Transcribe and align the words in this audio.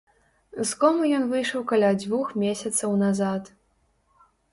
З 0.69 0.77
комы 0.83 1.03
ён 1.17 1.27
выйшаў 1.33 1.61
каля 1.71 1.91
двух 2.03 2.31
месяцаў 2.45 2.97
назад. 3.03 3.43